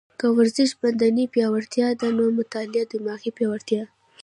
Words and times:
که 0.19 0.25
ورزش 0.37 0.69
بدني 0.81 1.25
پیاوړتیا 1.33 1.87
ده، 1.99 2.07
نو 2.17 2.23
مطاله 2.37 2.81
دماغي 2.91 3.31
پیاوړتیا 3.37 3.81
ده 3.87 3.91